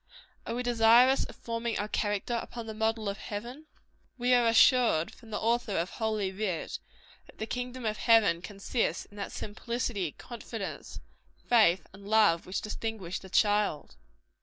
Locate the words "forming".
1.35-1.77